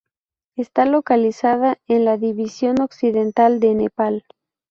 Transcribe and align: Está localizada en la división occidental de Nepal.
Está 0.57 0.85
localizada 0.87 1.77
en 1.87 2.05
la 2.05 2.17
división 2.17 2.81
occidental 2.81 3.59
de 3.59 3.75
Nepal. 3.75 4.23